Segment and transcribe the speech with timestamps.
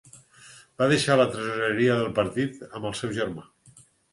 [0.81, 3.49] Va deixar la tresoreria del partit amb el seu germà.